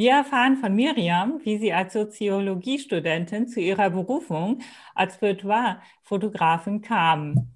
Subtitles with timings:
[0.00, 4.60] Wir erfahren von Miriam, wie sie als Soziologiestudentin zu ihrer Berufung
[4.94, 7.52] als Boudoir-Fotografin kam.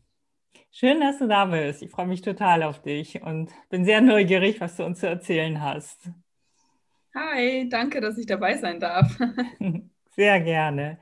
[0.71, 1.81] Schön, dass du da bist.
[1.81, 5.63] Ich freue mich total auf dich und bin sehr neugierig, was du uns zu erzählen
[5.63, 6.11] hast.
[7.15, 9.19] Hi, danke, dass ich dabei sein darf.
[10.15, 10.99] Sehr gerne.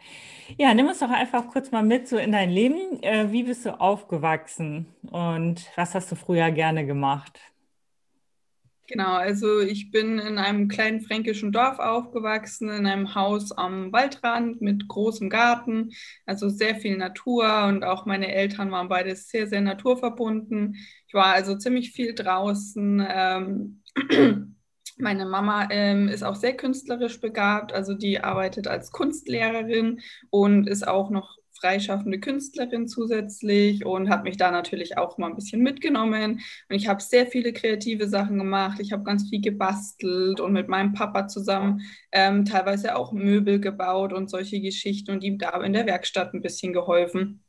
[0.57, 3.03] Ja, nimm uns doch einfach kurz mal mit so in dein Leben.
[3.03, 7.52] Äh, wie bist du aufgewachsen und was hast du früher gerne gemacht?
[8.93, 14.61] Genau, also ich bin in einem kleinen fränkischen Dorf aufgewachsen, in einem Haus am Waldrand
[14.61, 15.93] mit großem Garten,
[16.27, 20.77] also sehr viel Natur und auch meine Eltern waren beide sehr, sehr naturverbunden.
[21.09, 23.03] Ich war also ziemlich viel draußen.
[23.09, 23.83] Ähm,
[24.99, 30.87] meine Mama ähm, ist auch sehr künstlerisch begabt, also die arbeitet als Kunstlehrerin und ist
[30.87, 36.41] auch noch freischaffende Künstlerin zusätzlich und hat mich da natürlich auch mal ein bisschen mitgenommen.
[36.69, 38.81] Und ich habe sehr viele kreative Sachen gemacht.
[38.81, 44.13] Ich habe ganz viel gebastelt und mit meinem Papa zusammen ähm, teilweise auch Möbel gebaut
[44.13, 47.45] und solche Geschichten und ihm da in der Werkstatt ein bisschen geholfen.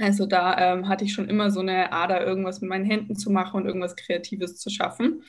[0.00, 3.30] Also da ähm, hatte ich schon immer so eine Ader, irgendwas mit meinen Händen zu
[3.30, 5.24] machen und irgendwas Kreatives zu schaffen.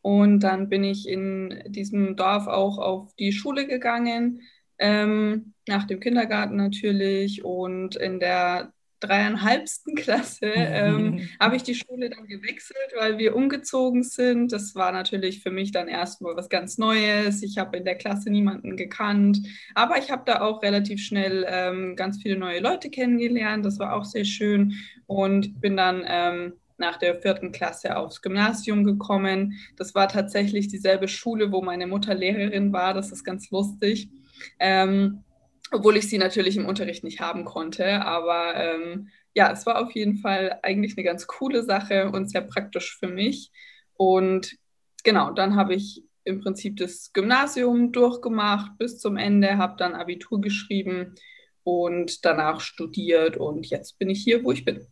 [0.00, 4.40] Und dann bin ich in diesem Dorf auch auf die Schule gegangen,
[4.78, 12.10] ähm, nach dem Kindergarten natürlich und in der dreieinhalbsten Klasse ähm, habe ich die Schule
[12.10, 14.52] dann gewechselt, weil wir umgezogen sind.
[14.52, 17.42] Das war natürlich für mich dann erstmal was ganz Neues.
[17.42, 19.40] Ich habe in der Klasse niemanden gekannt,
[19.74, 23.64] aber ich habe da auch relativ schnell ähm, ganz viele neue Leute kennengelernt.
[23.64, 24.74] Das war auch sehr schön
[25.06, 29.54] und bin dann ähm, nach der vierten Klasse aufs Gymnasium gekommen.
[29.76, 32.92] Das war tatsächlich dieselbe Schule, wo meine Mutter Lehrerin war.
[32.92, 34.10] Das ist ganz lustig.
[34.58, 35.24] Ähm,
[35.70, 38.02] obwohl ich sie natürlich im Unterricht nicht haben konnte.
[38.02, 42.42] Aber ähm, ja, es war auf jeden Fall eigentlich eine ganz coole Sache und sehr
[42.42, 43.50] praktisch für mich.
[43.94, 44.56] Und
[45.04, 50.40] genau, dann habe ich im Prinzip das Gymnasium durchgemacht bis zum Ende, habe dann Abitur
[50.40, 51.14] geschrieben
[51.62, 54.86] und danach studiert und jetzt bin ich hier, wo ich bin.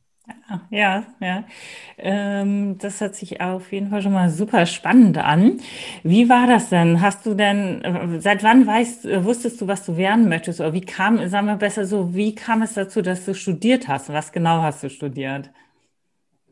[0.71, 1.45] Ja, ja.
[1.99, 5.61] Ähm, das hört sich auf jeden Fall schon mal super spannend an.
[6.03, 7.01] Wie war das denn?
[7.01, 10.61] Hast du denn, äh, seit wann weißt, äh, wusstest du, was du werden möchtest?
[10.61, 14.13] Oder wie kam, sagen wir besser so, wie kam es dazu, dass du studiert hast?
[14.13, 15.51] Was genau hast du studiert?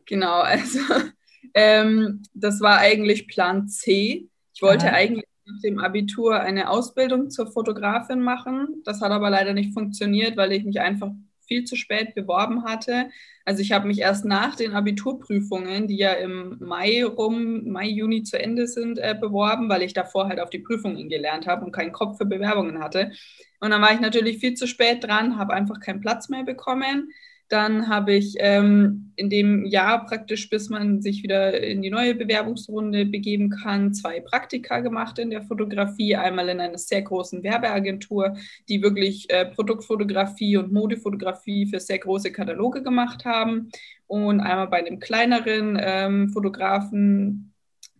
[0.06, 0.78] Genau, also
[1.54, 4.28] ähm, das war eigentlich Plan C.
[4.54, 4.92] Ich wollte Aha.
[4.92, 8.82] eigentlich nach dem Abitur eine Ausbildung zur Fotografin machen.
[8.84, 11.10] Das hat aber leider nicht funktioniert, weil ich mich einfach
[11.52, 13.10] viel zu spät beworben hatte.
[13.44, 18.22] Also ich habe mich erst nach den Abiturprüfungen, die ja im Mai rum, Mai, Juni
[18.22, 21.72] zu Ende sind, äh, beworben, weil ich davor halt auf die Prüfungen gelernt habe und
[21.72, 23.12] keinen Kopf für Bewerbungen hatte.
[23.60, 27.10] Und dann war ich natürlich viel zu spät dran, habe einfach keinen Platz mehr bekommen.
[27.52, 32.14] Dann habe ich ähm, in dem Jahr praktisch, bis man sich wieder in die neue
[32.14, 36.16] Bewerbungsrunde begeben kann, zwei Praktika gemacht in der Fotografie.
[36.16, 38.38] Einmal in einer sehr großen Werbeagentur,
[38.70, 43.68] die wirklich äh, Produktfotografie und Modefotografie für sehr große Kataloge gemacht haben.
[44.06, 47.52] Und einmal bei einem kleineren ähm, Fotografen,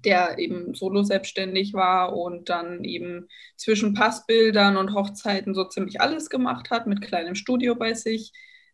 [0.02, 6.30] der eben solo selbstständig war und dann eben zwischen Passbildern und Hochzeiten so ziemlich alles
[6.30, 8.32] gemacht hat mit kleinem Studio bei sich.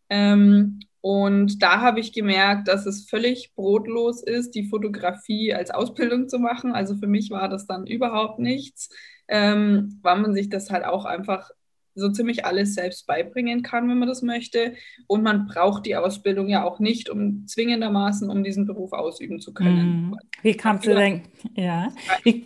[0.09, 6.27] Ähm, und da habe ich gemerkt, dass es völlig brotlos ist, die Fotografie als Ausbildung
[6.27, 6.73] zu machen.
[6.73, 8.89] Also für mich war das dann überhaupt nichts,
[9.29, 11.51] ähm, weil man sich das halt auch einfach
[11.95, 14.73] so ziemlich alles selbst beibringen kann, wenn man das möchte.
[15.07, 19.53] Und man braucht die Ausbildung ja auch nicht, um zwingendermaßen, um diesen Beruf ausüben zu
[19.53, 20.09] können.
[20.09, 20.15] Mhm.
[20.41, 21.23] Wie kamst du denn?
[21.55, 21.91] Ja.
[22.23, 22.45] Wie,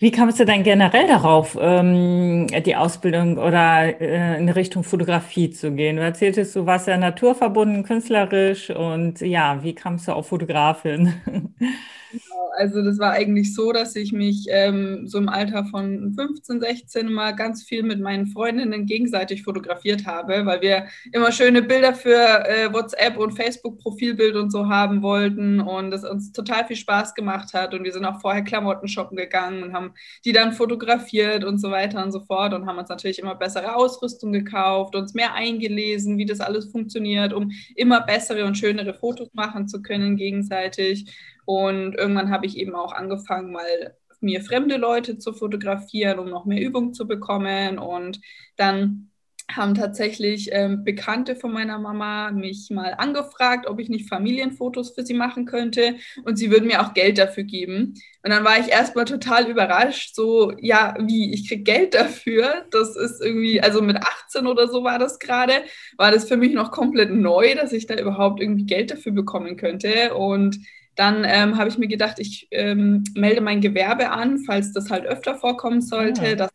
[0.00, 5.72] wie kamst du denn generell darauf, ähm, die Ausbildung oder äh, in Richtung Fotografie zu
[5.72, 5.96] gehen?
[5.96, 11.14] Du erzähltest, du warst ja naturverbunden, künstlerisch und ja, wie kamst du auf Fotografin?
[12.12, 16.60] Genau, also das war eigentlich so, dass ich mich ähm, so im Alter von 15,
[16.60, 21.94] 16 mal ganz viel mit meinen Freundinnen gegenseitig fotografiert habe, weil wir immer schöne Bilder
[21.94, 27.14] für äh, WhatsApp und Facebook-Profilbild und so haben wollten und es uns total viel Spaß
[27.14, 31.44] gemacht hat und wir sind auch vorher Klamotten shoppen gegangen und haben die dann fotografiert
[31.44, 35.14] und so weiter und so fort und haben uns natürlich immer bessere Ausrüstung gekauft, uns
[35.14, 40.16] mehr eingelesen, wie das alles funktioniert, um immer bessere und schönere Fotos machen zu können
[40.16, 41.06] gegenseitig.
[41.50, 46.44] Und irgendwann habe ich eben auch angefangen, mal mir fremde Leute zu fotografieren, um noch
[46.44, 47.80] mehr Übung zu bekommen.
[47.80, 48.20] Und
[48.56, 49.10] dann
[49.50, 55.04] haben tatsächlich ähm, Bekannte von meiner Mama mich mal angefragt, ob ich nicht Familienfotos für
[55.04, 57.94] sie machen könnte und sie würden mir auch Geld dafür geben.
[58.22, 62.64] Und dann war ich erstmal total überrascht, so, ja, wie, ich kriege Geld dafür?
[62.70, 65.64] Das ist irgendwie, also mit 18 oder so war das gerade,
[65.96, 69.56] war das für mich noch komplett neu, dass ich da überhaupt irgendwie Geld dafür bekommen
[69.56, 70.14] könnte.
[70.14, 70.60] Und
[70.96, 75.06] dann ähm, habe ich mir gedacht, ich ähm, melde mein Gewerbe an, falls das halt
[75.06, 76.34] öfter vorkommen sollte, ja.
[76.34, 76.50] dass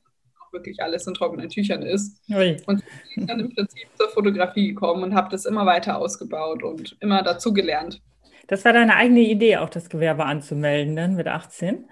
[0.51, 2.21] wirklich alles in trockenen Tüchern ist.
[2.29, 2.57] Ui.
[2.65, 6.63] Und ich bin dann im Prinzip zur Fotografie gekommen und habe das immer weiter ausgebaut
[6.63, 8.01] und immer dazu gelernt.
[8.47, 11.85] Das war deine eigene Idee, auch das Gewerbe anzumelden, dann mit 18?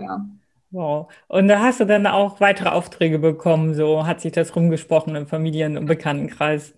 [0.00, 0.24] Ja.
[0.70, 1.12] Wow.
[1.26, 5.26] Und da hast du dann auch weitere Aufträge bekommen, so hat sich das rumgesprochen im
[5.26, 6.74] Familien- und Bekanntenkreis.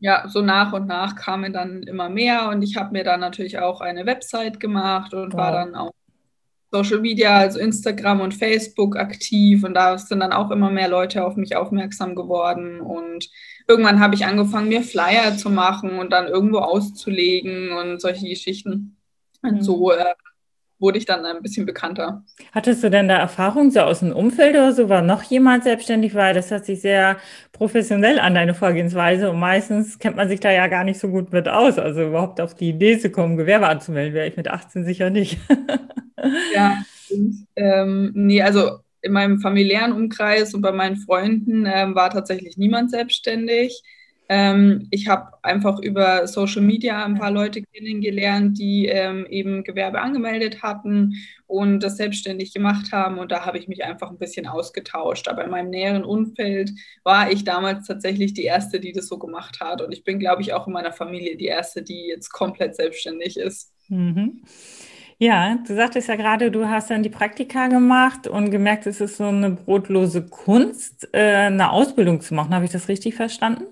[0.00, 3.58] Ja, so nach und nach kamen dann immer mehr und ich habe mir dann natürlich
[3.58, 5.38] auch eine Website gemacht und wow.
[5.38, 5.92] war dann auch
[6.72, 11.24] Social Media, also Instagram und Facebook aktiv und da sind dann auch immer mehr Leute
[11.24, 13.28] auf mich aufmerksam geworden und
[13.68, 18.96] irgendwann habe ich angefangen, mir Flyer zu machen und dann irgendwo auszulegen und solche Geschichten.
[19.42, 19.62] Und mhm.
[19.62, 20.14] so äh,
[20.80, 22.24] wurde ich dann ein bisschen bekannter.
[22.52, 24.88] Hattest du denn da Erfahrung so aus dem Umfeld oder so?
[24.88, 26.14] War noch jemand selbstständig?
[26.14, 27.18] Weil das hört sich sehr
[27.52, 29.30] professionell an, deine Vorgehensweise.
[29.30, 31.78] Und meistens kennt man sich da ja gar nicht so gut mit aus.
[31.78, 35.38] Also überhaupt auf die Idee zu kommen, Gewerbe anzumelden, wäre ich mit 18 sicher nicht.
[36.54, 42.10] Ja, und, ähm, nee, also in meinem familiären Umkreis und bei meinen Freunden ähm, war
[42.10, 43.82] tatsächlich niemand selbstständig.
[44.32, 50.00] Ähm, ich habe einfach über Social Media ein paar Leute kennengelernt, die ähm, eben Gewerbe
[50.00, 51.14] angemeldet hatten
[51.48, 53.18] und das selbstständig gemacht haben.
[53.18, 55.26] Und da habe ich mich einfach ein bisschen ausgetauscht.
[55.26, 56.70] Aber in meinem näheren Umfeld
[57.02, 59.82] war ich damals tatsächlich die Erste, die das so gemacht hat.
[59.82, 63.36] Und ich bin, glaube ich, auch in meiner Familie die Erste, die jetzt komplett selbstständig
[63.36, 63.72] ist.
[63.88, 64.42] Mhm.
[65.18, 69.16] Ja, du sagtest ja gerade, du hast dann die Praktika gemacht und gemerkt, es ist
[69.16, 72.54] so eine brotlose Kunst, äh, eine Ausbildung zu machen.
[72.54, 73.64] Habe ich das richtig verstanden?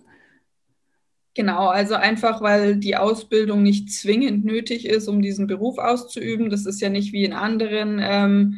[1.38, 6.50] Genau, also einfach, weil die Ausbildung nicht zwingend nötig ist, um diesen Beruf auszuüben.
[6.50, 8.56] Das ist ja nicht wie in anderen ähm,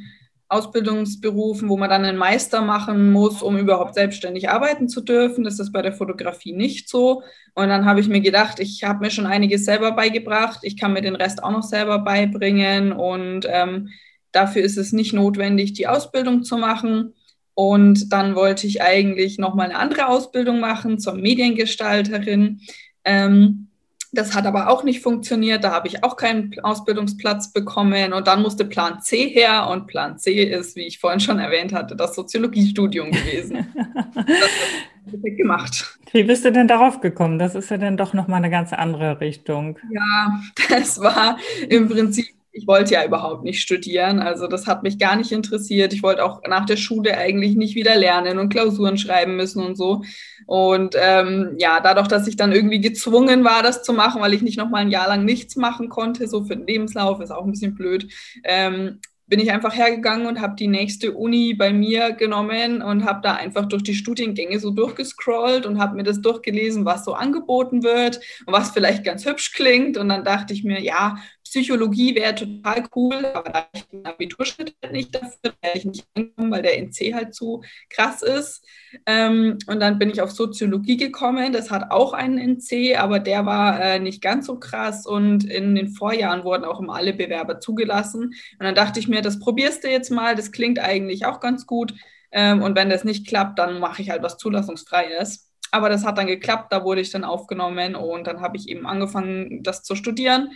[0.48, 5.44] Ausbildungsberufen, wo man dann einen Meister machen muss, um überhaupt selbstständig arbeiten zu dürfen.
[5.44, 7.22] Das ist bei der Fotografie nicht so.
[7.54, 10.60] Und dann habe ich mir gedacht, ich habe mir schon einiges selber beigebracht.
[10.62, 12.92] Ich kann mir den Rest auch noch selber beibringen.
[12.92, 13.90] Und ähm,
[14.32, 17.12] dafür ist es nicht notwendig, die Ausbildung zu machen.
[17.60, 22.62] Und dann wollte ich eigentlich noch mal eine andere Ausbildung machen zur Mediengestalterin.
[23.04, 23.68] Ähm,
[24.12, 25.62] das hat aber auch nicht funktioniert.
[25.62, 28.14] Da habe ich auch keinen Ausbildungsplatz bekommen.
[28.14, 29.68] Und dann musste Plan C her.
[29.68, 33.66] Und Plan C ist, wie ich vorhin schon erwähnt hatte, das Soziologiestudium gewesen.
[34.14, 35.98] das habe ich gemacht.
[36.12, 37.38] Wie bist du denn darauf gekommen?
[37.38, 39.78] Das ist ja dann doch nochmal eine ganz andere Richtung.
[39.92, 40.40] Ja,
[40.70, 41.36] das war
[41.68, 44.18] im Prinzip ich wollte ja überhaupt nicht studieren.
[44.18, 45.92] Also das hat mich gar nicht interessiert.
[45.92, 49.76] Ich wollte auch nach der Schule eigentlich nicht wieder lernen und Klausuren schreiben müssen und
[49.76, 50.02] so.
[50.46, 54.42] Und ähm, ja, dadurch, dass ich dann irgendwie gezwungen war, das zu machen, weil ich
[54.42, 57.44] nicht noch mal ein Jahr lang nichts machen konnte, so für den Lebenslauf, ist auch
[57.44, 58.12] ein bisschen blöd,
[58.44, 58.98] ähm,
[59.30, 63.34] bin ich einfach hergegangen und habe die nächste Uni bei mir genommen und habe da
[63.34, 68.16] einfach durch die Studiengänge so durchgescrollt und habe mir das durchgelesen, was so angeboten wird
[68.44, 69.96] und was vielleicht ganz hübsch klingt.
[69.96, 71.16] Und dann dachte ich mir, ja,
[71.50, 76.06] Psychologie wäre total cool, aber da ich den Abiturschnitt halt nicht dafür, werde ich nicht
[76.14, 78.64] hinkommen, weil der NC halt zu krass ist.
[79.04, 81.52] Ähm, und dann bin ich auf Soziologie gekommen.
[81.52, 85.06] Das hat auch einen NC, aber der war äh, nicht ganz so krass.
[85.06, 88.26] Und in den Vorjahren wurden auch immer alle Bewerber zugelassen.
[88.26, 90.36] Und dann dachte ich mir, das probierst du jetzt mal.
[90.36, 91.94] Das klingt eigentlich auch ganz gut.
[92.30, 95.50] Ähm, und wenn das nicht klappt, dann mache ich halt was Zulassungsfreies.
[95.72, 98.86] Aber das hat dann geklappt, da wurde ich dann aufgenommen und dann habe ich eben
[98.86, 100.50] angefangen, das zu studieren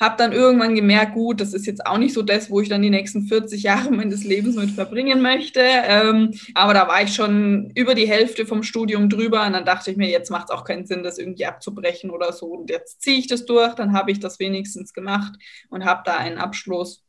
[0.00, 2.80] habe dann irgendwann gemerkt, gut, das ist jetzt auch nicht so das, wo ich dann
[2.80, 5.60] die nächsten 40 Jahre meines Lebens mit verbringen möchte.
[5.62, 9.90] Ähm, aber da war ich schon über die Hälfte vom Studium drüber und dann dachte
[9.90, 12.46] ich mir, jetzt macht es auch keinen Sinn, das irgendwie abzubrechen oder so.
[12.46, 15.34] Und jetzt ziehe ich das durch, dann habe ich das wenigstens gemacht
[15.68, 17.04] und habe da einen Abschluss.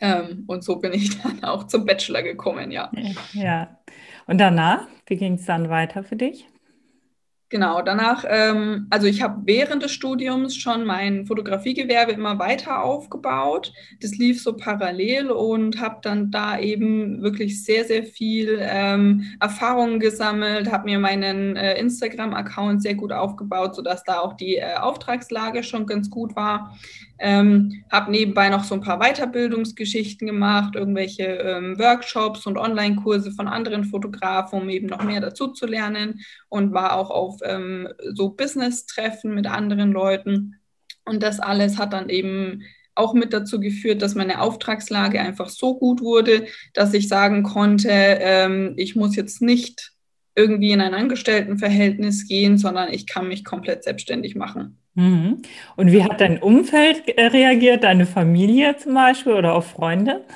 [0.00, 2.90] Ähm, und so bin ich dann auch zum Bachelor gekommen, ja.
[3.32, 3.78] Ja.
[4.26, 6.46] Und danach, wie ging es dann weiter für dich?
[7.52, 13.74] Genau, danach, ähm, also ich habe während des Studiums schon mein Fotografiegewerbe immer weiter aufgebaut.
[14.00, 20.00] Das lief so parallel und habe dann da eben wirklich sehr, sehr viel ähm, Erfahrungen
[20.00, 25.62] gesammelt, habe mir meinen äh, Instagram-Account sehr gut aufgebaut, sodass da auch die äh, Auftragslage
[25.62, 26.74] schon ganz gut war.
[27.18, 33.46] Ähm, habe nebenbei noch so ein paar Weiterbildungsgeschichten gemacht, irgendwelche ähm, Workshops und Online-Kurse von
[33.46, 36.20] anderen Fotografen, um eben noch mehr dazu zu lernen
[36.52, 40.56] und war auch auf ähm, so Business-Treffen mit anderen Leuten.
[41.06, 45.78] Und das alles hat dann eben auch mit dazu geführt, dass meine Auftragslage einfach so
[45.78, 46.44] gut wurde,
[46.74, 49.92] dass ich sagen konnte, ähm, ich muss jetzt nicht
[50.34, 54.76] irgendwie in ein Angestelltenverhältnis gehen, sondern ich kann mich komplett selbstständig machen.
[54.94, 55.40] Mhm.
[55.76, 60.26] Und wie hat dein Umfeld äh, reagiert, deine Familie zum Beispiel oder auch Freunde?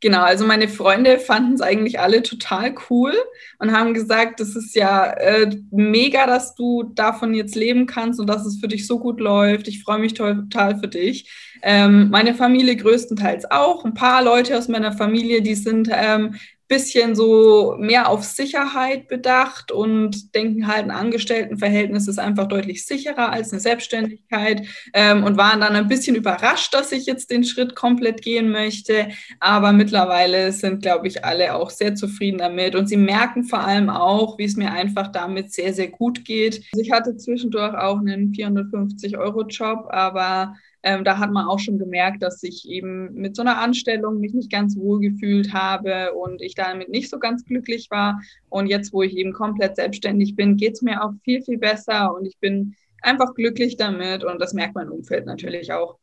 [0.00, 3.12] Genau, also meine Freunde fanden es eigentlich alle total cool
[3.58, 8.28] und haben gesagt, das ist ja äh, mega, dass du davon jetzt leben kannst und
[8.28, 9.66] dass es für dich so gut läuft.
[9.66, 11.30] Ich freue mich total für dich.
[11.62, 13.84] Ähm, meine Familie größtenteils auch.
[13.84, 16.36] Ein paar Leute aus meiner Familie, die sind ähm,
[16.72, 23.30] bisschen so mehr auf Sicherheit bedacht und denken halt, ein Angestelltenverhältnis ist einfach deutlich sicherer
[23.30, 27.76] als eine Selbstständigkeit ähm, und waren dann ein bisschen überrascht, dass ich jetzt den Schritt
[27.76, 29.08] komplett gehen möchte.
[29.38, 33.90] Aber mittlerweile sind, glaube ich, alle auch sehr zufrieden damit und sie merken vor allem
[33.90, 36.64] auch, wie es mir einfach damit sehr, sehr gut geht.
[36.72, 42.22] Also ich hatte zwischendurch auch einen 450-Euro-Job, aber ähm, da hat man auch schon gemerkt,
[42.22, 46.54] dass ich eben mit so einer Anstellung mich nicht ganz wohl gefühlt habe und ich
[46.62, 48.20] damit nicht so ganz glücklich war.
[48.48, 52.14] Und jetzt, wo ich eben komplett selbstständig bin, geht es mir auch viel, viel besser
[52.14, 55.98] und ich bin einfach glücklich damit und das merkt mein Umfeld natürlich auch.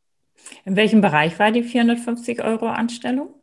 [0.64, 3.34] In welchem Bereich war die 450 Euro Anstellung?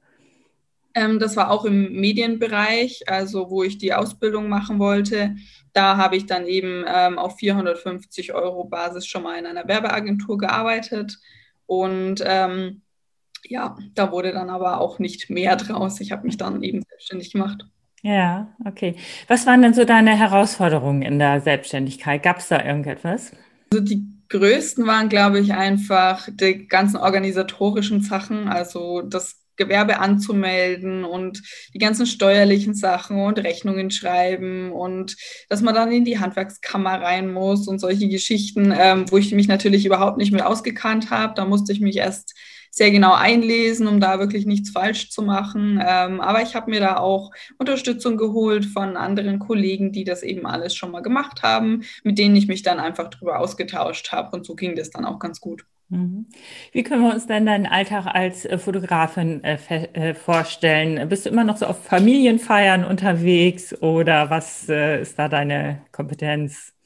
[0.98, 5.36] Ähm, das war auch im Medienbereich, also wo ich die Ausbildung machen wollte.
[5.74, 10.40] Da habe ich dann eben ähm, auf 450 Euro Basis schon mal in einer Werbeagentur
[10.40, 11.20] gearbeitet.
[11.68, 12.82] Und ähm,
[13.50, 16.00] ja, da wurde dann aber auch nicht mehr draus.
[16.00, 17.66] Ich habe mich dann eben selbstständig gemacht.
[18.04, 18.96] Ja, okay.
[19.28, 22.24] Was waren denn so deine Herausforderungen in der Selbstständigkeit?
[22.24, 23.32] Gab es da irgendetwas?
[23.72, 31.04] Also die größten waren, glaube ich, einfach die ganzen organisatorischen Sachen, also das Gewerbe anzumelden
[31.04, 31.42] und
[31.74, 35.18] die ganzen steuerlichen Sachen und Rechnungen schreiben und
[35.50, 39.48] dass man dann in die Handwerkskammer rein muss und solche Geschichten, ähm, wo ich mich
[39.48, 41.34] natürlich überhaupt nicht mit ausgekannt habe.
[41.36, 42.36] Da musste ich mich erst
[42.78, 45.82] sehr genau einlesen, um da wirklich nichts falsch zu machen.
[45.84, 50.46] Ähm, aber ich habe mir da auch Unterstützung geholt von anderen Kollegen, die das eben
[50.46, 54.36] alles schon mal gemacht haben, mit denen ich mich dann einfach drüber ausgetauscht habe.
[54.36, 55.66] Und so ging das dann auch ganz gut.
[55.90, 56.28] Mhm.
[56.72, 59.58] Wie können wir uns denn deinen Alltag als äh, Fotografin äh,
[59.94, 61.10] äh, vorstellen?
[61.10, 66.77] Bist du immer noch so auf Familienfeiern unterwegs oder was ist da deine Kompetenz?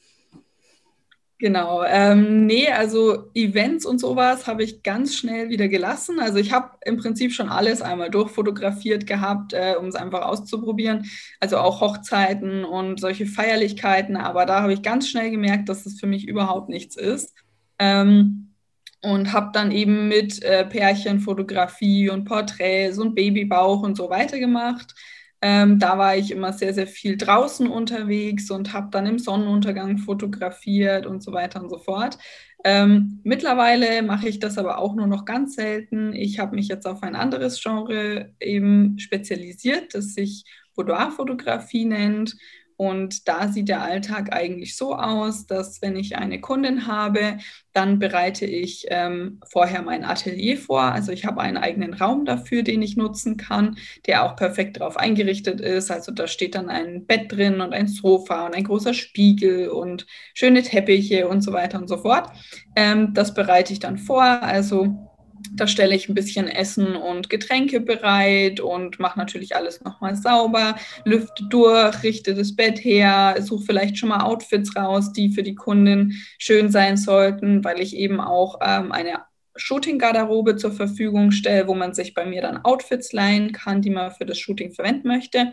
[1.42, 6.20] Genau, ähm, nee, also Events und sowas habe ich ganz schnell wieder gelassen.
[6.20, 11.04] Also ich habe im Prinzip schon alles einmal durchfotografiert gehabt, äh, um es einfach auszuprobieren.
[11.40, 15.84] Also auch Hochzeiten und solche Feierlichkeiten, aber da habe ich ganz schnell gemerkt, dass es
[15.84, 17.34] das für mich überhaupt nichts ist.
[17.80, 18.54] Ähm,
[19.00, 24.94] und habe dann eben mit äh, Pärchenfotografie und Porträts und Babybauch und so weiter gemacht.
[25.42, 29.98] Ähm, da war ich immer sehr, sehr viel draußen unterwegs und habe dann im Sonnenuntergang
[29.98, 32.16] fotografiert und so weiter und so fort.
[32.64, 36.12] Ähm, mittlerweile mache ich das aber auch nur noch ganz selten.
[36.14, 40.44] Ich habe mich jetzt auf ein anderes Genre eben spezialisiert, das sich
[40.76, 42.36] Boudoir-Fotografie nennt.
[42.76, 47.38] Und da sieht der Alltag eigentlich so aus, dass wenn ich eine Kundin habe,
[47.72, 50.82] dann bereite ich ähm, vorher mein Atelier vor.
[50.82, 53.76] Also ich habe einen eigenen Raum dafür, den ich nutzen kann,
[54.06, 55.90] der auch perfekt darauf eingerichtet ist.
[55.90, 60.06] Also da steht dann ein Bett drin und ein Sofa und ein großer Spiegel und
[60.34, 62.30] schöne Teppiche und so weiter und so fort.
[62.76, 64.22] Ähm, das bereite ich dann vor.
[64.22, 65.11] Also
[65.52, 70.76] da stelle ich ein bisschen Essen und Getränke bereit und mache natürlich alles nochmal sauber,
[71.04, 75.54] lüfte durch, richte das Bett her, suche vielleicht schon mal Outfits raus, die für die
[75.54, 79.20] Kundin schön sein sollten, weil ich eben auch ähm, eine
[79.56, 84.10] Shooting-Garderobe zur Verfügung stelle, wo man sich bei mir dann Outfits leihen kann, die man
[84.10, 85.52] für das Shooting verwenden möchte.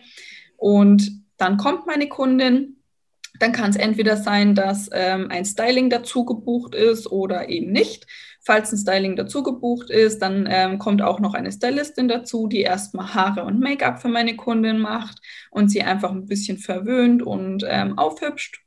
[0.55, 2.78] Und dann kommt meine Kundin,
[3.39, 8.05] dann kann es entweder sein, dass ähm, ein Styling dazu gebucht ist oder eben nicht.
[8.41, 12.61] Falls ein Styling dazu gebucht ist, dann ähm, kommt auch noch eine Stylistin dazu, die
[12.61, 15.19] erstmal Haare und Make-up für meine Kundin macht
[15.51, 18.61] und sie einfach ein bisschen verwöhnt und ähm, aufhübscht.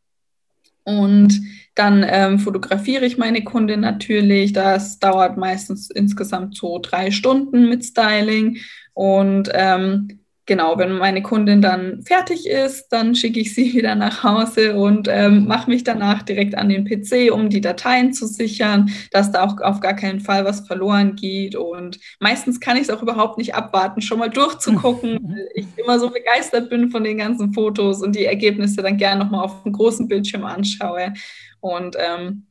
[0.84, 1.40] Und
[1.74, 4.52] dann ähm, fotografiere ich meine Kundin natürlich.
[4.52, 8.58] Das dauert meistens insgesamt so drei Stunden mit Styling.
[8.94, 14.22] Und ähm, genau, wenn meine Kundin dann fertig ist, dann schicke ich sie wieder nach
[14.22, 18.90] Hause und ähm, mache mich danach direkt an den PC, um die Dateien zu sichern,
[19.10, 21.54] dass da auch auf gar keinen Fall was verloren geht.
[21.54, 25.98] Und meistens kann ich es auch überhaupt nicht abwarten, schon mal durchzugucken, weil ich immer
[25.98, 29.72] so begeistert bin von den ganzen Fotos und die Ergebnisse dann gerne nochmal auf dem
[29.72, 31.12] großen Bildschirm anschaue.
[31.60, 32.46] Und ähm,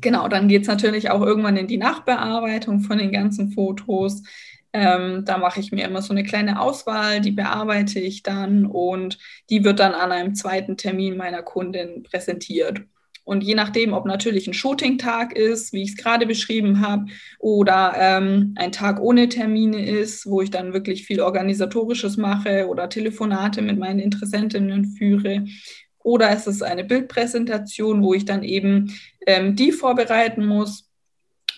[0.00, 4.22] genau, dann geht es natürlich auch irgendwann in die Nachbearbeitung von den ganzen Fotos.
[4.76, 9.18] Ähm, da mache ich mir immer so eine kleine Auswahl, die bearbeite ich dann und
[9.48, 12.82] die wird dann an einem zweiten Termin meiner Kundin präsentiert.
[13.24, 17.06] Und je nachdem, ob natürlich ein Shooting-Tag ist, wie ich es gerade beschrieben habe,
[17.38, 22.88] oder ähm, ein Tag ohne Termine ist, wo ich dann wirklich viel Organisatorisches mache oder
[22.88, 25.46] Telefonate mit meinen Interessentinnen führe.
[26.04, 28.94] Oder es ist eine Bildpräsentation, wo ich dann eben
[29.26, 30.85] ähm, die vorbereiten muss,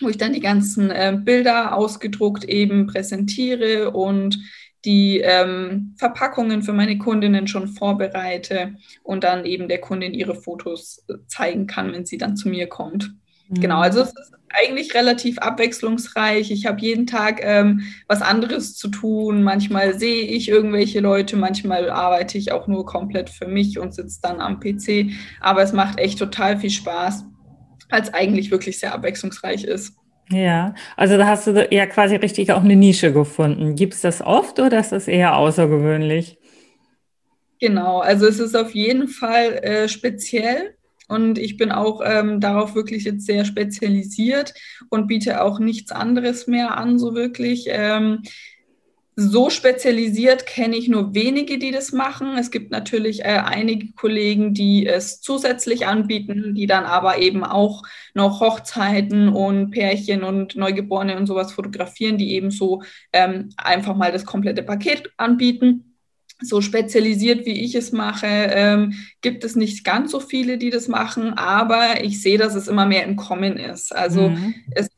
[0.01, 4.39] wo ich dann die ganzen äh, Bilder ausgedruckt eben präsentiere und
[4.85, 11.03] die ähm, Verpackungen für meine Kundinnen schon vorbereite und dann eben der Kundin ihre Fotos
[11.09, 13.11] äh, zeigen kann, wenn sie dann zu mir kommt.
[13.49, 13.61] Mhm.
[13.61, 16.51] Genau, also es ist eigentlich relativ abwechslungsreich.
[16.51, 19.43] Ich habe jeden Tag ähm, was anderes zu tun.
[19.43, 24.19] Manchmal sehe ich irgendwelche Leute, manchmal arbeite ich auch nur komplett für mich und sitze
[24.21, 25.11] dann am PC.
[25.39, 27.25] Aber es macht echt total viel Spaß,
[27.89, 29.93] weil es eigentlich wirklich sehr abwechslungsreich ist.
[30.31, 33.75] Ja, also da hast du ja quasi richtig auch eine Nische gefunden.
[33.75, 36.37] Gibt es das oft oder ist das eher außergewöhnlich?
[37.59, 40.75] Genau, also es ist auf jeden Fall äh, speziell
[41.09, 44.53] und ich bin auch ähm, darauf wirklich jetzt sehr spezialisiert
[44.89, 47.65] und biete auch nichts anderes mehr an, so wirklich.
[47.67, 48.21] Ähm,
[49.19, 52.37] so spezialisiert kenne ich nur wenige, die das machen.
[52.37, 57.83] Es gibt natürlich äh, einige Kollegen, die es zusätzlich anbieten, die dann aber eben auch
[58.13, 64.13] noch Hochzeiten und Pärchen und Neugeborene und sowas fotografieren, die eben so ähm, einfach mal
[64.13, 65.97] das komplette Paket anbieten.
[66.41, 70.87] So spezialisiert wie ich es mache, ähm, gibt es nicht ganz so viele, die das
[70.87, 73.93] machen, aber ich sehe, dass es immer mehr im Kommen ist.
[73.93, 74.55] Also mhm.
[74.71, 74.89] es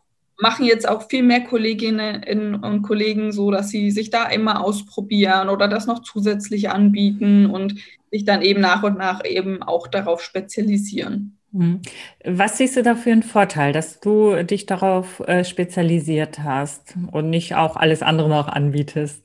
[0.42, 5.50] machen jetzt auch viel mehr Kolleginnen und Kollegen so, dass sie sich da immer ausprobieren
[5.50, 7.76] oder das noch zusätzlich anbieten und
[8.12, 11.38] sich dann eben nach und nach eben auch darauf spezialisieren.
[11.52, 11.82] Mhm.
[12.26, 17.30] Was siehst du da für einen Vorteil, dass du dich darauf äh, spezialisiert hast und
[17.30, 19.24] nicht auch alles andere noch anbietest?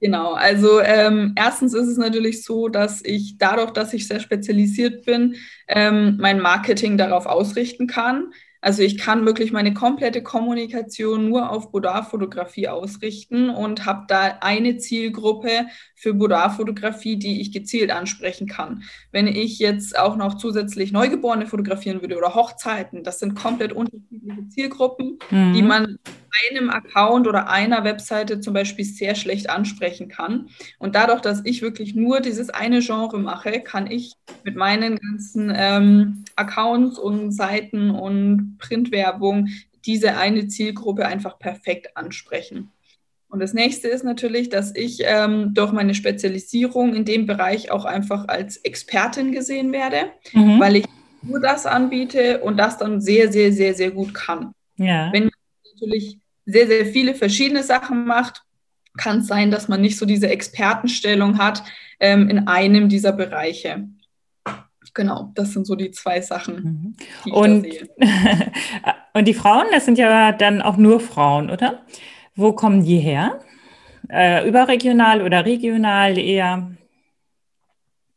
[0.00, 5.06] Genau, also ähm, erstens ist es natürlich so, dass ich dadurch, dass ich sehr spezialisiert
[5.06, 5.36] bin,
[5.68, 8.32] ähm, mein Marketing darauf ausrichten kann.
[8.62, 14.76] Also ich kann wirklich meine komplette Kommunikation nur auf Boudoir-Fotografie ausrichten und habe da eine
[14.78, 15.66] Zielgruppe
[16.02, 18.82] für Boudoir-Fotografie, die ich gezielt ansprechen kann.
[19.12, 24.48] Wenn ich jetzt auch noch zusätzlich Neugeborene fotografieren würde oder Hochzeiten, das sind komplett unterschiedliche
[24.48, 25.52] Zielgruppen, mhm.
[25.52, 25.98] die man
[26.50, 30.48] einem Account oder einer Webseite zum Beispiel sehr schlecht ansprechen kann.
[30.80, 35.52] Und dadurch, dass ich wirklich nur dieses eine Genre mache, kann ich mit meinen ganzen
[35.54, 39.50] ähm, Accounts und Seiten und Printwerbung
[39.84, 42.72] diese eine Zielgruppe einfach perfekt ansprechen.
[43.32, 47.86] Und das nächste ist natürlich, dass ich ähm, durch meine Spezialisierung in dem Bereich auch
[47.86, 50.60] einfach als Expertin gesehen werde, mhm.
[50.60, 50.84] weil ich
[51.22, 54.52] nur das anbiete und das dann sehr, sehr, sehr, sehr gut kann.
[54.76, 55.10] Ja.
[55.14, 55.32] Wenn man
[55.72, 58.42] natürlich sehr, sehr viele verschiedene Sachen macht,
[58.98, 61.62] kann es sein, dass man nicht so diese Expertenstellung hat
[62.00, 63.88] ähm, in einem dieser Bereiche.
[64.92, 66.96] Genau, das sind so die zwei Sachen, mhm.
[67.24, 67.88] die ich und, sehe.
[69.14, 71.80] und die Frauen, das sind ja dann auch nur Frauen, oder?
[72.34, 73.40] Wo kommen die her?
[74.08, 76.72] Äh, überregional oder regional eher?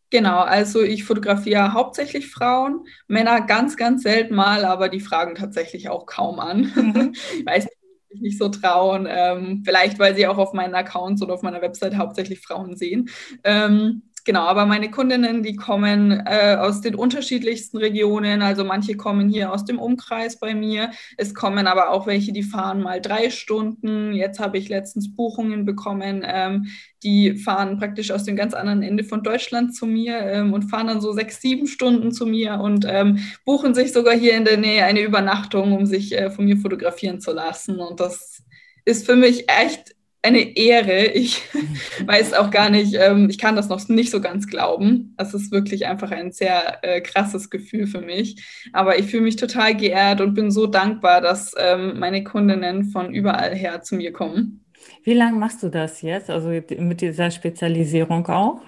[0.10, 5.90] Genau, also ich fotografiere hauptsächlich Frauen, Männer ganz, ganz selten mal, aber die fragen tatsächlich
[5.90, 6.72] auch kaum an.
[6.76, 7.14] Mhm.
[7.40, 7.76] ich weiß nicht,
[8.16, 9.08] sich nicht so trauen.
[9.10, 13.10] Ähm, vielleicht, weil sie auch auf meinen Accounts oder auf meiner Website hauptsächlich Frauen sehen.
[13.44, 18.42] Ähm, Genau, aber meine Kundinnen, die kommen äh, aus den unterschiedlichsten Regionen.
[18.42, 20.90] Also manche kommen hier aus dem Umkreis bei mir.
[21.16, 24.14] Es kommen aber auch welche, die fahren mal drei Stunden.
[24.14, 26.24] Jetzt habe ich letztens Buchungen bekommen.
[26.26, 26.66] Ähm,
[27.04, 30.88] die fahren praktisch aus dem ganz anderen Ende von Deutschland zu mir ähm, und fahren
[30.88, 34.58] dann so sechs, sieben Stunden zu mir und ähm, buchen sich sogar hier in der
[34.58, 37.80] Nähe eine Übernachtung, um sich äh, von mir fotografieren zu lassen.
[37.80, 38.42] Und das
[38.86, 39.95] ist für mich echt
[40.26, 41.06] eine Ehre.
[41.06, 41.42] Ich
[42.06, 45.14] weiß auch gar nicht, ähm, ich kann das noch nicht so ganz glauben.
[45.18, 48.44] Es ist wirklich einfach ein sehr äh, krasses Gefühl für mich.
[48.74, 53.14] Aber ich fühle mich total geehrt und bin so dankbar, dass ähm, meine Kundinnen von
[53.14, 54.66] überall her zu mir kommen.
[55.04, 56.30] Wie lange machst du das jetzt?
[56.30, 58.62] Also mit dieser Spezialisierung auch?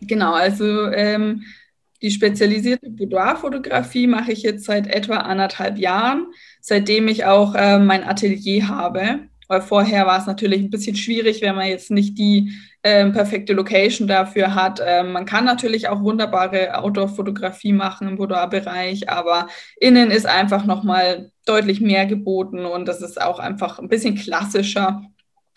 [0.00, 1.44] Genau, also ähm,
[2.02, 6.26] die spezialisierte Boudoir-Fotografie mache ich jetzt seit etwa anderthalb Jahren,
[6.60, 9.20] seitdem ich auch äh, mein Atelier habe.
[9.48, 13.54] Weil vorher war es natürlich ein bisschen schwierig, wenn man jetzt nicht die ähm, perfekte
[13.54, 14.80] Location dafür hat.
[14.84, 19.48] Ähm, man kann natürlich auch wunderbare Outdoor-Fotografie machen im Boudoir-Bereich, aber
[19.80, 25.02] innen ist einfach nochmal deutlich mehr geboten und das ist auch einfach ein bisschen klassischer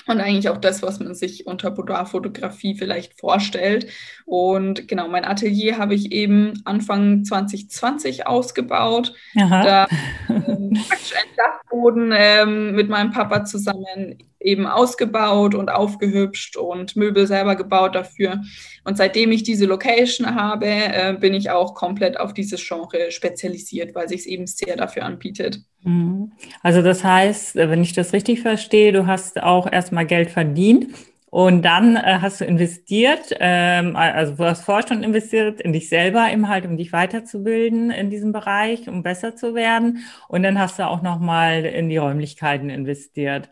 [0.07, 3.87] und eigentlich auch das, was man sich unter Boudoir-Fotografie vielleicht vorstellt.
[4.25, 9.13] Und genau, mein Atelier habe ich eben Anfang 2020 ausgebaut.
[9.37, 9.63] Aha.
[9.63, 9.87] Da
[10.29, 14.17] ähm, praktisch ein Dachboden ähm, mit meinem Papa zusammen.
[14.41, 18.41] Eben ausgebaut und aufgehübscht und Möbel selber gebaut dafür.
[18.83, 23.95] Und seitdem ich diese Location habe, äh, bin ich auch komplett auf dieses Genre spezialisiert,
[23.95, 25.59] weil sich es eben sehr dafür anbietet.
[25.83, 26.31] Mhm.
[26.61, 30.87] Also das heißt, wenn ich das richtig verstehe, du hast auch erstmal Geld verdient
[31.31, 35.87] und dann äh, hast du investiert, ähm, also du hast vorher schon investiert in dich
[35.87, 40.03] selber, im halt, um dich weiterzubilden in diesem Bereich, um besser zu werden.
[40.27, 43.47] Und dann hast du auch nochmal in die Räumlichkeiten investiert.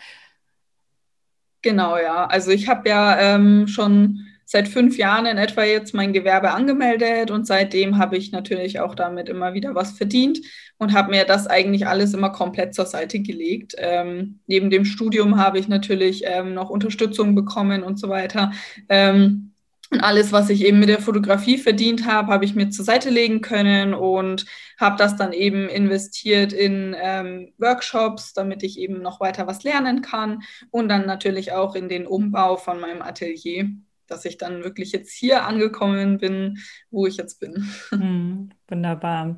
[1.62, 2.26] Genau, ja.
[2.28, 7.30] Also ich habe ja ähm, schon seit fünf Jahren in etwa jetzt mein Gewerbe angemeldet
[7.32, 10.40] und seitdem habe ich natürlich auch damit immer wieder was verdient
[10.78, 13.76] und habe mir das eigentlich alles immer komplett zur Seite gelegt.
[13.78, 18.52] Ähm, neben dem Studium habe ich natürlich ähm, noch Unterstützung bekommen und so weiter.
[18.88, 19.49] Ähm,
[19.92, 23.10] und alles, was ich eben mit der Fotografie verdient habe, habe ich mir zur Seite
[23.10, 24.46] legen können und
[24.80, 30.02] habe das dann eben investiert in ähm, Workshops, damit ich eben noch weiter was lernen
[30.02, 33.70] kann und dann natürlich auch in den Umbau von meinem Atelier
[34.10, 36.58] dass ich dann wirklich jetzt hier angekommen bin,
[36.90, 37.70] wo ich jetzt bin.
[37.90, 39.38] Hm, wunderbar.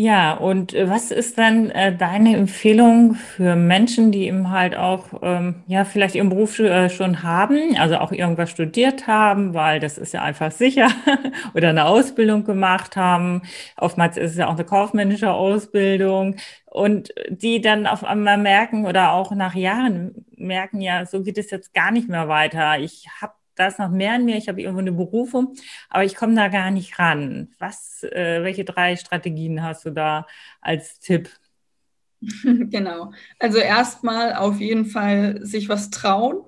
[0.00, 5.06] Ja, und äh, was ist dann äh, deine Empfehlung für Menschen, die eben halt auch,
[5.22, 9.98] ähm, ja, vielleicht ihren Beruf äh, schon haben, also auch irgendwas studiert haben, weil das
[9.98, 10.88] ist ja einfach sicher,
[11.54, 13.42] oder eine Ausbildung gemacht haben.
[13.76, 19.10] Oftmals ist es ja auch eine kaufmännische Ausbildung und die dann auf einmal merken oder
[19.14, 22.78] auch nach Jahren merken, ja, so geht es jetzt gar nicht mehr weiter.
[22.78, 25.54] Ich habe da ist noch mehr in mir, ich habe irgendwo eine Berufung,
[25.88, 27.48] aber ich komme da gar nicht ran.
[27.58, 30.26] Was, äh, welche drei Strategien hast du da
[30.60, 31.30] als Tipp?
[32.70, 33.12] Genau.
[33.38, 36.42] Also erstmal auf jeden Fall sich was trauen,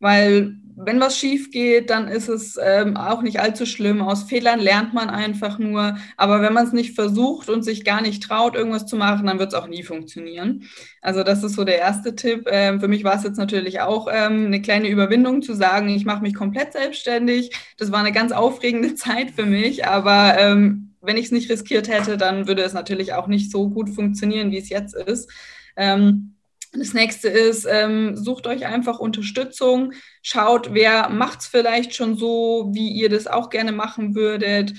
[0.00, 4.00] weil wenn was schief geht, dann ist es ähm, auch nicht allzu schlimm.
[4.00, 5.98] Aus Fehlern lernt man einfach nur.
[6.16, 9.40] Aber wenn man es nicht versucht und sich gar nicht traut, irgendwas zu machen, dann
[9.40, 10.64] wird es auch nie funktionieren.
[11.02, 12.46] Also das ist so der erste Tipp.
[12.48, 16.04] Ähm, für mich war es jetzt natürlich auch ähm, eine kleine Überwindung zu sagen, ich
[16.04, 17.50] mache mich komplett selbstständig.
[17.76, 21.88] Das war eine ganz aufregende Zeit für mich, aber ähm, wenn ich es nicht riskiert
[21.88, 25.28] hätte, dann würde es natürlich auch nicht so gut funktionieren, wie es jetzt ist.
[25.76, 26.34] Ähm,
[26.72, 32.70] das nächste ist, ähm, sucht euch einfach Unterstützung, schaut, wer macht es vielleicht schon so,
[32.72, 34.74] wie ihr das auch gerne machen würdet.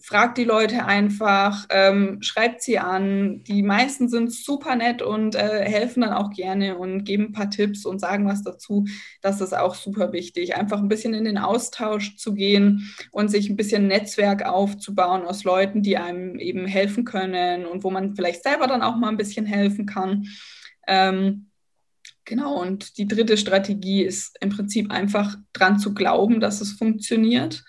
[0.00, 3.42] Fragt die Leute einfach, ähm, schreibt sie an.
[3.44, 7.48] Die meisten sind super nett und äh, helfen dann auch gerne und geben ein paar
[7.48, 8.84] Tipps und sagen was dazu.
[9.22, 10.56] Das ist auch super wichtig.
[10.56, 15.44] Einfach ein bisschen in den Austausch zu gehen und sich ein bisschen Netzwerk aufzubauen aus
[15.44, 19.16] Leuten, die einem eben helfen können und wo man vielleicht selber dann auch mal ein
[19.16, 20.26] bisschen helfen kann.
[20.86, 21.46] Ähm,
[22.24, 27.64] genau, und die dritte Strategie ist im Prinzip einfach dran zu glauben, dass es funktioniert.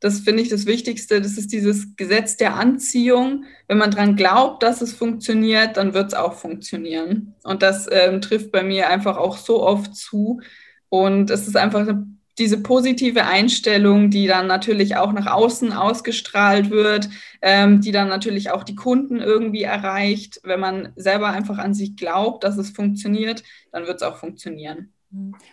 [0.00, 1.20] Das finde ich das Wichtigste.
[1.20, 3.44] Das ist dieses Gesetz der Anziehung.
[3.68, 7.34] Wenn man dran glaubt, dass es funktioniert, dann wird es auch funktionieren.
[7.42, 10.40] Und das ähm, trifft bei mir einfach auch so oft zu.
[10.88, 12.06] Und es ist einfach eine
[12.40, 17.08] diese positive Einstellung, die dann natürlich auch nach außen ausgestrahlt wird,
[17.42, 20.40] ähm, die dann natürlich auch die Kunden irgendwie erreicht.
[20.42, 24.92] Wenn man selber einfach an sich glaubt, dass es funktioniert, dann wird es auch funktionieren.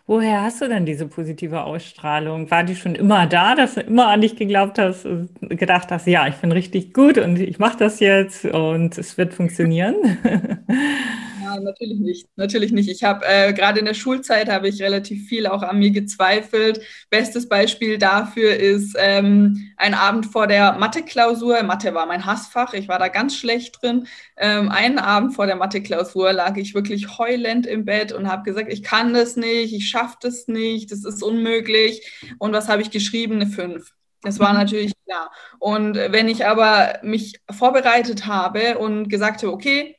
[0.05, 2.49] Woher hast du denn diese positive Ausstrahlung?
[2.51, 5.07] War die schon immer da, dass du immer an dich geglaubt hast,
[5.41, 9.33] gedacht hast, ja, ich bin richtig gut und ich mache das jetzt und es wird
[9.33, 9.95] funktionieren?
[11.55, 12.27] natürlich nicht.
[12.35, 12.89] Natürlich nicht.
[12.89, 16.81] Ich habe äh, gerade in der Schulzeit habe ich relativ viel auch an mir gezweifelt.
[17.09, 21.63] Bestes Beispiel dafür ist ähm, ein Abend vor der Mathe-Klausur.
[21.63, 22.73] Mathe war mein Hassfach.
[22.73, 24.07] Ich war da ganz schlecht drin.
[24.37, 28.71] Ähm, einen Abend vor der Mathe-Klausur lag ich wirklich heulend im Bett und habe gesagt,
[28.71, 32.21] ich kann das nicht, ich schaffe das nicht, das ist unmöglich.
[32.39, 33.35] Und was habe ich geschrieben?
[33.35, 33.93] Eine 5.
[34.21, 34.59] Das war mhm.
[34.59, 35.31] natürlich klar.
[35.59, 39.96] Und wenn ich aber mich vorbereitet habe und gesagt habe, okay,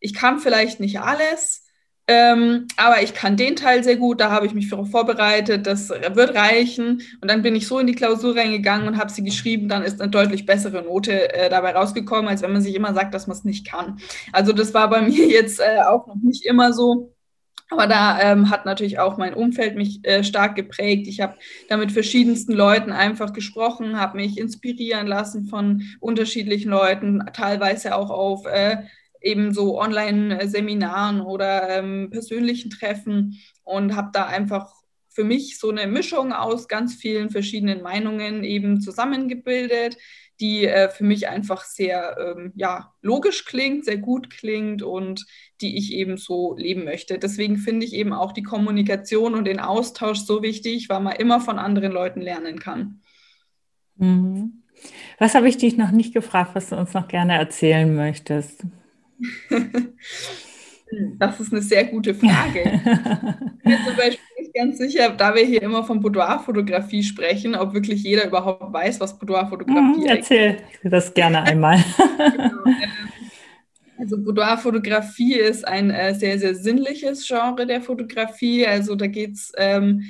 [0.00, 1.66] ich kann vielleicht nicht alles,
[2.08, 5.90] ähm, aber ich kann den Teil sehr gut, da habe ich mich für vorbereitet, das
[5.90, 7.02] wird reichen.
[7.20, 10.00] Und dann bin ich so in die Klausur reingegangen und habe sie geschrieben, dann ist
[10.00, 13.36] eine deutlich bessere Note äh, dabei rausgekommen, als wenn man sich immer sagt, dass man
[13.36, 13.98] es nicht kann.
[14.32, 17.12] Also das war bei mir jetzt äh, auch noch nicht immer so.
[17.68, 21.08] Aber da ähm, hat natürlich auch mein Umfeld mich äh, stark geprägt.
[21.08, 21.34] Ich habe
[21.68, 28.10] da mit verschiedensten Leuten einfach gesprochen, habe mich inspirieren lassen von unterschiedlichen Leuten, teilweise auch
[28.10, 28.84] auf äh,
[29.26, 34.72] eben so Online-Seminaren oder ähm, persönlichen Treffen und habe da einfach
[35.08, 39.96] für mich so eine Mischung aus ganz vielen verschiedenen Meinungen eben zusammengebildet,
[40.40, 45.24] die äh, für mich einfach sehr ähm, ja, logisch klingt, sehr gut klingt und
[45.62, 47.18] die ich eben so leben möchte.
[47.18, 51.40] Deswegen finde ich eben auch die Kommunikation und den Austausch so wichtig, weil man immer
[51.40, 53.00] von anderen Leuten lernen kann.
[53.96, 54.62] Mhm.
[55.18, 58.64] Was habe ich dich noch nicht gefragt, was du uns noch gerne erzählen möchtest?
[61.18, 62.60] Das ist eine sehr gute Frage.
[62.60, 67.74] ich bin zum Beispiel nicht ganz sicher, da wir hier immer von Boudoir-Fotografie sprechen, ob
[67.74, 70.08] wirklich jeder überhaupt weiß, was Boudoir-Fotografie ist.
[70.08, 71.84] Erzähl das gerne einmal.
[72.06, 72.66] genau.
[72.66, 73.10] Ähm,
[73.98, 78.66] also Boudoir-Fotografie ist ein äh, sehr, sehr sinnliches Genre der Fotografie.
[78.66, 80.04] Also da geht es ähm,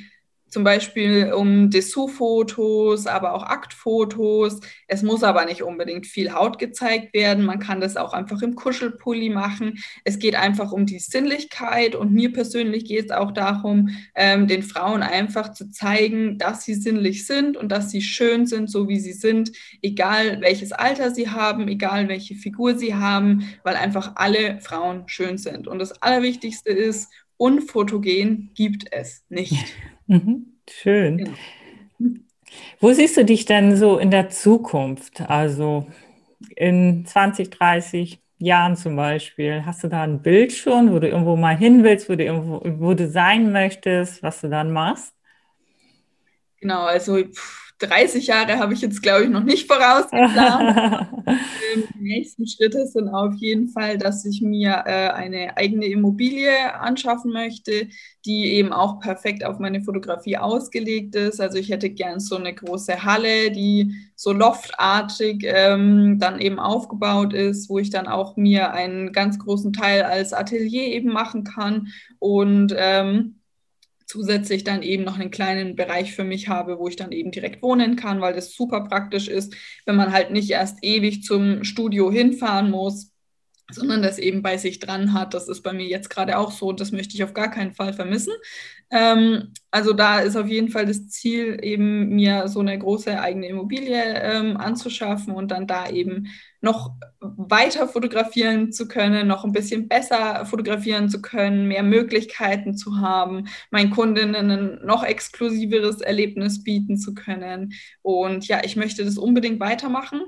[0.57, 4.61] zum Beispiel um Dessous-Fotos, aber auch Aktfotos.
[4.89, 7.45] Es muss aber nicht unbedingt viel Haut gezeigt werden.
[7.45, 9.75] Man kann das auch einfach im Kuschelpulli machen.
[10.05, 14.63] Es geht einfach um die Sinnlichkeit und mir persönlich geht es auch darum, ähm, den
[14.63, 18.99] Frauen einfach zu zeigen, dass sie sinnlich sind und dass sie schön sind, so wie
[18.99, 24.59] sie sind, egal welches Alter sie haben, egal welche Figur sie haben, weil einfach alle
[24.63, 25.69] Frauen schön sind.
[25.69, 29.53] Und das Allerwichtigste ist, unfotogen gibt es nicht.
[30.07, 30.47] Mhm.
[30.69, 31.19] Schön.
[31.19, 31.37] Genau.
[32.81, 35.23] Wo siehst du dich denn so in der Zukunft?
[35.23, 35.87] Also
[36.57, 39.65] in 20, 30 Jahren zum Beispiel.
[39.65, 42.61] Hast du da ein Bild schon, wo du irgendwo mal hin willst, wo du irgendwo,
[42.81, 45.15] wo du sein möchtest, was du dann machst?
[46.61, 51.09] Genau, also pff 30 Jahre habe ich jetzt, glaube ich, noch nicht vorausgeplant.
[51.27, 56.75] Ähm, die nächsten Schritte sind auf jeden Fall, dass ich mir äh, eine eigene Immobilie
[56.79, 57.89] anschaffen möchte,
[58.25, 61.41] die eben auch perfekt auf meine Fotografie ausgelegt ist.
[61.41, 67.33] Also ich hätte gern so eine große Halle, die so loftartig ähm, dann eben aufgebaut
[67.33, 71.89] ist, wo ich dann auch mir einen ganz großen Teil als Atelier eben machen kann
[72.19, 73.36] und ähm,
[74.07, 77.63] zusätzlich dann eben noch einen kleinen Bereich für mich habe, wo ich dann eben direkt
[77.63, 82.11] wohnen kann, weil das super praktisch ist, wenn man halt nicht erst ewig zum Studio
[82.11, 83.13] hinfahren muss,
[83.71, 85.35] sondern das eben bei sich dran hat.
[85.35, 87.75] Das ist bei mir jetzt gerade auch so und das möchte ich auf gar keinen
[87.75, 88.33] Fall vermissen.
[88.91, 93.49] Ähm, also da ist auf jeden Fall das Ziel, eben mir so eine große eigene
[93.49, 96.29] Immobilie ähm, anzuschaffen und dann da eben
[96.63, 102.99] noch weiter fotografieren zu können, noch ein bisschen besser fotografieren zu können, mehr Möglichkeiten zu
[102.99, 107.75] haben, meinen Kundinnen ein noch exklusiveres Erlebnis bieten zu können.
[108.03, 110.23] Und ja, ich möchte das unbedingt weitermachen.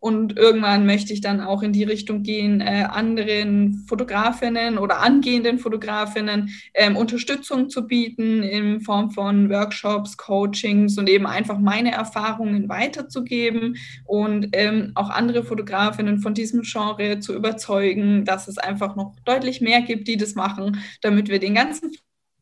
[0.00, 5.58] Und irgendwann möchte ich dann auch in die Richtung gehen, äh, anderen Fotografinnen oder angehenden
[5.58, 12.68] Fotografinnen ähm, Unterstützung zu bieten in Form von Workshops, Coachings und eben einfach meine Erfahrungen
[12.68, 19.14] weiterzugeben und ähm, auch andere Fotografinnen von diesem Genre zu überzeugen, dass es einfach noch
[19.24, 21.92] deutlich mehr gibt, die das machen, damit wir den ganzen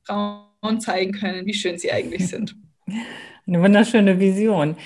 [0.04, 2.56] Frauen zeigen können, wie schön sie eigentlich sind.
[3.46, 4.76] Eine wunderschöne Vision.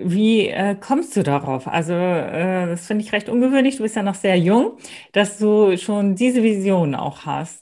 [0.00, 1.66] Wie äh, kommst du darauf?
[1.66, 3.76] Also, äh, das finde ich recht ungewöhnlich.
[3.76, 4.78] Du bist ja noch sehr jung,
[5.12, 7.61] dass du schon diese Vision auch hast.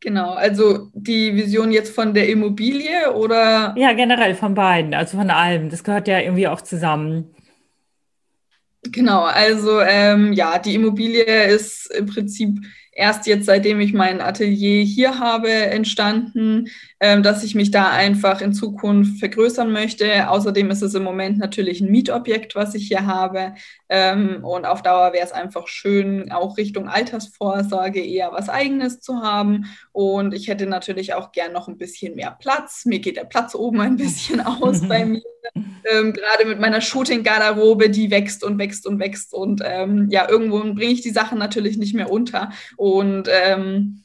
[0.00, 3.74] Genau, also die Vision jetzt von der Immobilie oder?
[3.76, 5.70] Ja, generell von beiden, also von allem.
[5.70, 7.34] Das gehört ja irgendwie auch zusammen.
[8.82, 12.50] Genau, also ähm, ja, die Immobilie ist im Prinzip
[12.92, 16.68] erst jetzt, seitdem ich mein Atelier hier habe, entstanden,
[17.00, 20.28] dass ich mich da einfach in Zukunft vergrößern möchte.
[20.30, 23.54] Außerdem ist es im Moment natürlich ein Mietobjekt, was ich hier habe.
[23.88, 29.22] Ähm, und auf Dauer wäre es einfach schön, auch Richtung Altersvorsorge eher was Eigenes zu
[29.22, 29.66] haben.
[29.92, 32.84] Und ich hätte natürlich auch gern noch ein bisschen mehr Platz.
[32.84, 35.22] Mir geht der Platz oben ein bisschen aus bei mir.
[35.54, 39.32] Ähm, gerade mit meiner Shooting-Garderobe, die wächst und wächst und wächst.
[39.32, 42.50] Und ähm, ja, irgendwo bringe ich die Sachen natürlich nicht mehr unter.
[42.76, 44.02] Und ähm,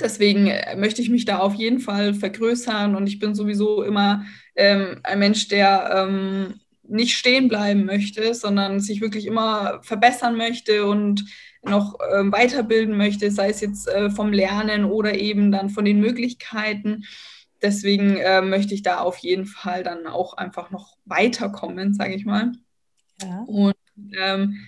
[0.00, 2.94] deswegen äh, möchte ich mich da auf jeden Fall vergrößern.
[2.96, 4.24] Und ich bin sowieso immer
[4.56, 10.86] ähm, ein Mensch, der ähm, nicht stehen bleiben möchte, sondern sich wirklich immer verbessern möchte
[10.86, 11.24] und
[11.62, 16.00] noch äh, weiterbilden möchte, sei es jetzt äh, vom Lernen oder eben dann von den
[16.00, 17.04] Möglichkeiten.
[17.62, 22.24] Deswegen äh, möchte ich da auf jeden Fall dann auch einfach noch weiterkommen, sage ich
[22.24, 22.52] mal.
[23.22, 23.44] Ja.
[23.46, 23.76] Und
[24.18, 24.58] ähm,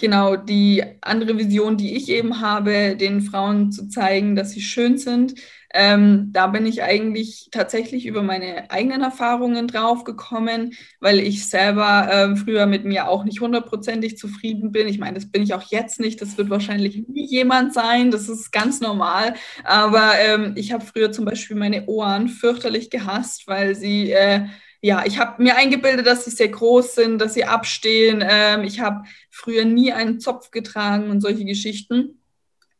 [0.00, 4.98] genau die andere Vision, die ich eben habe, den Frauen zu zeigen, dass sie schön
[4.98, 5.34] sind,
[5.72, 12.08] ähm, da bin ich eigentlich tatsächlich über meine eigenen Erfahrungen drauf gekommen, weil ich selber
[12.10, 14.88] äh, früher mit mir auch nicht hundertprozentig zufrieden bin.
[14.88, 16.20] Ich meine, das bin ich auch jetzt nicht.
[16.20, 18.10] Das wird wahrscheinlich nie jemand sein.
[18.10, 19.34] Das ist ganz normal.
[19.62, 24.46] Aber ähm, ich habe früher zum Beispiel meine Ohren fürchterlich gehasst, weil sie äh,
[24.82, 28.24] ja, ich habe mir eingebildet, dass sie sehr groß sind, dass sie abstehen.
[28.26, 32.19] Ähm, ich habe früher nie einen Zopf getragen und solche Geschichten.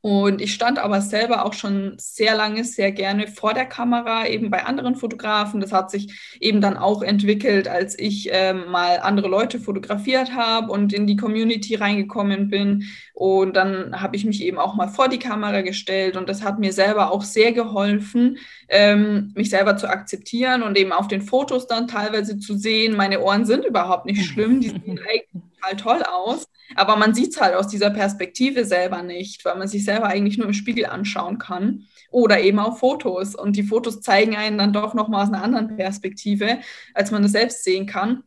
[0.03, 4.51] Und ich stand aber selber auch schon sehr lange, sehr gerne vor der Kamera, eben
[4.51, 5.61] bei anderen Fotografen.
[5.61, 10.73] Das hat sich eben dann auch entwickelt, als ich äh, mal andere Leute fotografiert habe
[10.73, 12.85] und in die Community reingekommen bin.
[13.13, 16.59] Und dann habe ich mich eben auch mal vor die Kamera gestellt und das hat
[16.59, 21.67] mir selber auch sehr geholfen, ähm, mich selber zu akzeptieren und eben auf den Fotos
[21.67, 26.03] dann teilweise zu sehen, meine Ohren sind überhaupt nicht schlimm, die sehen eigentlich total toll
[26.11, 26.50] aus.
[26.77, 30.39] Aber man sieht es halt aus dieser Perspektive selber nicht, weil man sich selber eigentlich
[30.39, 33.35] nur im Spiegel anschauen kann oder eben auf Fotos.
[33.35, 36.59] Und die Fotos zeigen einen dann doch nochmal aus einer anderen Perspektive,
[36.95, 38.23] als man es selbst sehen kann.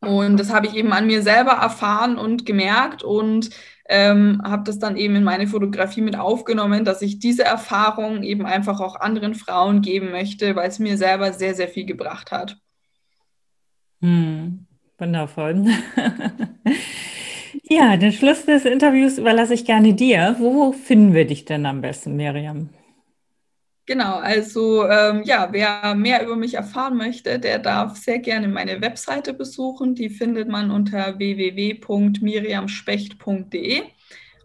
[0.00, 3.50] Und das habe ich eben an mir selber erfahren und gemerkt und
[3.88, 8.44] ähm, habe das dann eben in meine Fotografie mit aufgenommen, dass ich diese Erfahrung eben
[8.44, 12.58] einfach auch anderen Frauen geben möchte, weil es mir selber sehr, sehr viel gebracht hat.
[14.00, 14.66] Hm,
[14.98, 15.66] wundervoll.
[17.74, 20.36] ja, den Schluss des Interviews überlasse ich gerne dir.
[20.38, 22.68] Wo finden wir dich denn am besten, Miriam?
[23.84, 28.80] Genau, also ähm, ja, wer mehr über mich erfahren möchte, der darf sehr gerne meine
[28.80, 29.96] Webseite besuchen.
[29.96, 33.82] Die findet man unter www.miriamspecht.de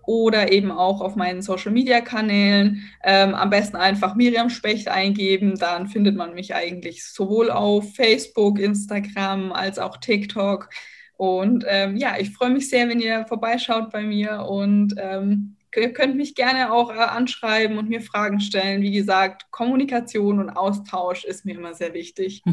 [0.07, 2.89] oder eben auch auf meinen Social Media Kanälen.
[3.03, 8.57] Ähm, am besten einfach Miriam Specht eingeben, dann findet man mich eigentlich sowohl auf Facebook,
[8.57, 10.69] Instagram als auch TikTok.
[11.17, 15.91] Und ähm, ja, ich freue mich sehr, wenn ihr vorbeischaut bei mir und ähm, ihr
[15.91, 18.81] könnt mich gerne auch äh, anschreiben und mir Fragen stellen.
[18.81, 22.43] Wie gesagt, Kommunikation und Austausch ist mir immer sehr wichtig.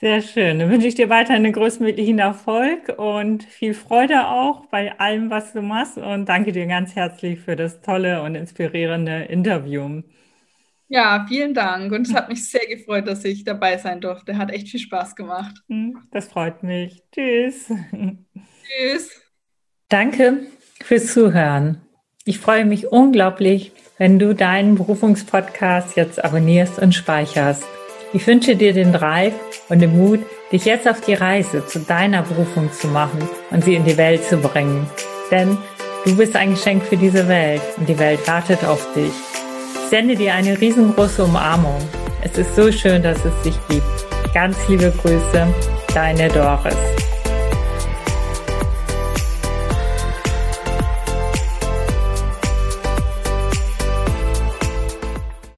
[0.00, 0.60] Sehr schön.
[0.60, 5.54] Dann wünsche ich dir weiter einen größtmöglichen Erfolg und viel Freude auch bei allem, was
[5.54, 5.98] du machst.
[5.98, 10.02] Und danke dir ganz herzlich für das tolle und inspirierende Interview.
[10.88, 11.92] Ja, vielen Dank.
[11.92, 14.38] Und es hat mich sehr gefreut, dass ich dabei sein durfte.
[14.38, 15.54] Hat echt viel Spaß gemacht.
[15.68, 17.02] Hm, das freut mich.
[17.12, 17.70] Tschüss.
[17.70, 19.10] Tschüss.
[19.88, 20.46] Danke
[20.82, 21.82] fürs Zuhören.
[22.24, 27.64] Ich freue mich unglaublich, wenn du deinen Berufungspodcast jetzt abonnierst und speicherst.
[28.12, 29.34] Ich wünsche dir den Drive
[29.68, 30.20] und den Mut,
[30.50, 34.24] dich jetzt auf die Reise zu deiner Berufung zu machen und sie in die Welt
[34.24, 34.88] zu bringen.
[35.30, 35.58] Denn
[36.04, 39.12] du bist ein Geschenk für diese Welt und die Welt wartet auf dich.
[39.88, 41.80] Sende dir eine riesengroße Umarmung.
[42.20, 44.34] Es ist so schön, dass es dich gibt.
[44.34, 45.46] Ganz liebe Grüße,
[45.94, 46.76] deine Doris.